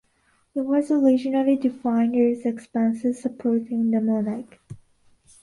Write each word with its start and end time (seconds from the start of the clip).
It 0.55 0.61
was 0.61 0.89
originally 0.89 1.55
defined 1.57 2.15
as 2.15 2.43
expenses 2.43 3.21
supporting 3.21 3.91
the 3.91 4.01
monarch. 4.01 4.57